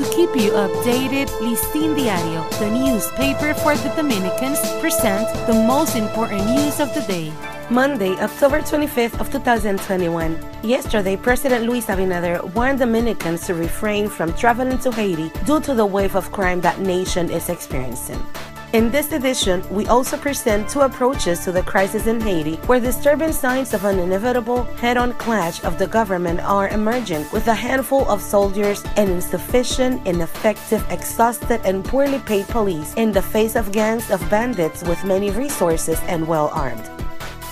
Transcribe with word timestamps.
To 0.00 0.08
keep 0.16 0.34
you 0.34 0.52
updated, 0.52 1.28
Listín 1.44 1.94
Diario, 1.94 2.48
the 2.58 2.70
newspaper 2.70 3.52
for 3.52 3.76
the 3.76 3.90
Dominicans, 3.90 4.58
present 4.80 5.28
the 5.46 5.52
most 5.52 5.94
important 5.94 6.46
news 6.46 6.80
of 6.80 6.88
the 6.94 7.02
day. 7.02 7.30
Monday, 7.68 8.12
October 8.12 8.62
25th 8.62 9.20
of 9.20 9.30
2021. 9.30 10.38
Yesterday, 10.62 11.18
President 11.18 11.66
Luis 11.66 11.84
Abinader 11.84 12.42
warned 12.54 12.78
Dominicans 12.78 13.46
to 13.46 13.52
refrain 13.52 14.08
from 14.08 14.32
traveling 14.32 14.78
to 14.78 14.90
Haiti 14.90 15.30
due 15.44 15.60
to 15.60 15.74
the 15.74 15.84
wave 15.84 16.16
of 16.16 16.32
crime 16.32 16.62
that 16.62 16.80
nation 16.80 17.28
is 17.28 17.50
experiencing. 17.50 18.24
In 18.72 18.88
this 18.88 19.10
edition, 19.10 19.64
we 19.68 19.88
also 19.88 20.16
present 20.16 20.68
two 20.68 20.82
approaches 20.82 21.40
to 21.40 21.50
the 21.50 21.62
crisis 21.62 22.06
in 22.06 22.20
Haiti, 22.20 22.54
where 22.68 22.78
disturbing 22.78 23.32
signs 23.32 23.74
of 23.74 23.84
an 23.84 23.98
inevitable 23.98 24.62
head 24.78 24.96
on 24.96 25.12
clash 25.14 25.64
of 25.64 25.76
the 25.76 25.88
government 25.88 26.38
are 26.38 26.68
emerging, 26.68 27.26
with 27.32 27.48
a 27.48 27.54
handful 27.54 28.08
of 28.08 28.22
soldiers 28.22 28.84
and 28.96 29.10
insufficient, 29.10 30.06
ineffective, 30.06 30.86
exhausted, 30.88 31.60
and 31.64 31.84
poorly 31.84 32.20
paid 32.20 32.46
police 32.46 32.94
in 32.94 33.10
the 33.10 33.20
face 33.20 33.56
of 33.56 33.72
gangs 33.72 34.08
of 34.08 34.20
bandits 34.30 34.84
with 34.84 35.02
many 35.02 35.32
resources 35.32 35.98
and 36.06 36.24
well 36.24 36.50
armed. 36.54 36.84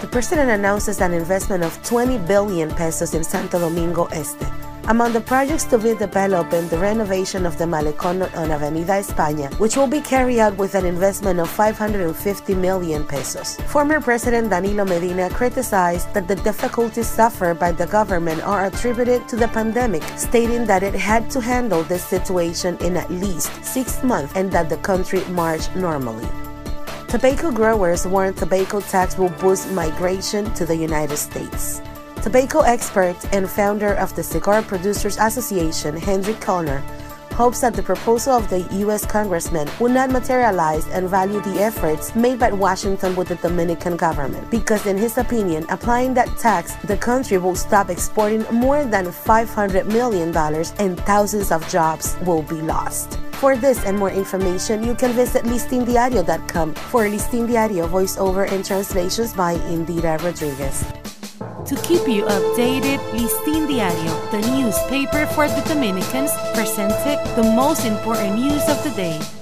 The 0.00 0.06
president 0.06 0.50
announces 0.50 1.00
an 1.00 1.12
investment 1.12 1.64
of 1.64 1.82
20 1.82 2.18
billion 2.18 2.70
pesos 2.70 3.14
in 3.14 3.24
Santo 3.24 3.58
Domingo 3.58 4.04
Este 4.12 4.46
among 4.88 5.12
the 5.12 5.20
projects 5.20 5.64
to 5.64 5.78
be 5.78 5.94
developed 5.94 6.52
in 6.52 6.68
the 6.68 6.78
renovation 6.78 7.44
of 7.44 7.58
the 7.58 7.64
Malecón 7.64 8.22
on 8.36 8.50
Avenida 8.50 8.92
España, 8.92 9.52
which 9.58 9.76
will 9.76 9.86
be 9.86 10.00
carried 10.00 10.38
out 10.38 10.56
with 10.56 10.74
an 10.74 10.84
investment 10.84 11.40
of 11.40 11.50
550 11.50 12.54
million 12.54 13.04
pesos. 13.04 13.56
Former 13.66 14.00
President 14.00 14.50
Danilo 14.50 14.84
Medina 14.84 15.28
criticized 15.30 16.12
that 16.14 16.28
the 16.28 16.36
difficulties 16.36 17.08
suffered 17.08 17.58
by 17.58 17.72
the 17.72 17.86
government 17.86 18.42
are 18.42 18.66
attributed 18.66 19.26
to 19.28 19.36
the 19.36 19.48
pandemic, 19.48 20.02
stating 20.16 20.64
that 20.66 20.82
it 20.82 20.94
had 20.94 21.28
to 21.30 21.40
handle 21.40 21.82
this 21.84 22.04
situation 22.04 22.76
in 22.78 22.96
at 22.96 23.10
least 23.10 23.50
six 23.64 24.02
months 24.04 24.32
and 24.36 24.52
that 24.52 24.68
the 24.68 24.76
country 24.78 25.24
marched 25.30 25.74
normally. 25.74 26.28
Tobacco 27.08 27.50
growers 27.50 28.06
warn 28.06 28.34
tobacco 28.34 28.80
tax 28.80 29.16
will 29.16 29.30
boost 29.40 29.70
migration 29.72 30.52
to 30.54 30.66
the 30.66 30.76
United 30.76 31.16
States. 31.16 31.80
Tobacco 32.26 32.62
expert 32.62 33.16
and 33.32 33.48
founder 33.48 33.94
of 33.94 34.12
the 34.16 34.22
Cigar 34.24 34.60
Producers 34.60 35.16
Association, 35.16 35.96
Hendrik 35.96 36.40
Kelner, 36.40 36.80
hopes 37.34 37.60
that 37.60 37.74
the 37.74 37.84
proposal 37.84 38.32
of 38.32 38.50
the 38.50 38.62
U.S. 38.82 39.06
congressman 39.06 39.68
will 39.78 39.90
not 39.92 40.10
materialize 40.10 40.88
and 40.88 41.08
value 41.08 41.40
the 41.42 41.62
efforts 41.62 42.16
made 42.16 42.40
by 42.40 42.50
Washington 42.50 43.14
with 43.14 43.28
the 43.28 43.36
Dominican 43.36 43.96
government, 43.96 44.50
because 44.50 44.86
in 44.86 44.98
his 44.98 45.18
opinion, 45.18 45.66
applying 45.68 46.14
that 46.14 46.36
tax, 46.36 46.74
the 46.82 46.96
country 46.96 47.38
will 47.38 47.54
stop 47.54 47.90
exporting 47.90 48.44
more 48.50 48.84
than 48.84 49.06
$500 49.06 49.86
million 49.86 50.36
and 50.80 50.98
thousands 51.06 51.52
of 51.52 51.68
jobs 51.68 52.16
will 52.26 52.42
be 52.42 52.60
lost. 52.60 53.20
For 53.34 53.56
this 53.56 53.84
and 53.84 53.96
more 53.96 54.10
information, 54.10 54.82
you 54.82 54.96
can 54.96 55.12
visit 55.12 55.44
listindiario.com 55.44 56.74
for 56.74 57.04
Listin 57.04 57.46
Diario 57.46 57.86
voiceover 57.86 58.50
and 58.50 58.64
translations 58.64 59.32
by 59.32 59.54
Indira 59.70 60.20
Rodriguez. 60.24 61.05
To 61.66 61.74
keep 61.82 62.06
you 62.06 62.22
updated, 62.22 62.98
Listín 63.10 63.66
Diario, 63.66 64.14
the 64.30 64.38
newspaper 64.54 65.26
for 65.34 65.48
the 65.48 65.62
Dominicans, 65.66 66.30
presented 66.54 67.18
the 67.34 67.42
most 67.42 67.84
important 67.84 68.38
news 68.38 68.62
of 68.68 68.78
the 68.84 68.90
day. 68.90 69.36